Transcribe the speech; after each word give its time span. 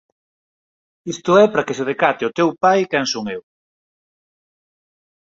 Isto 1.13 1.31
é 1.43 1.45
para 1.51 1.65
que 1.65 1.77
se 1.79 1.87
decate 1.91 2.23
o 2.29 2.35
teu 2.37 2.49
pai 2.63 2.79
quen 2.91 3.05
son 3.11 3.25
eu. 3.35 3.41